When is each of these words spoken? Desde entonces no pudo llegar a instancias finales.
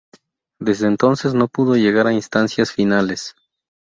Desde 0.59 0.87
entonces 0.87 1.35
no 1.35 1.47
pudo 1.47 1.75
llegar 1.75 2.07
a 2.07 2.11
instancias 2.13 2.71
finales. 2.71 3.35